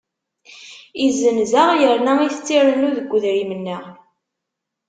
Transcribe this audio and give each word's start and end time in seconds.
Izzenz-aɣ 1.05 1.69
yerna 1.81 2.13
itett 2.27 2.49
irennu 2.57 2.89
deg 2.97 3.07
wedrim-nneɣ. 3.11 3.83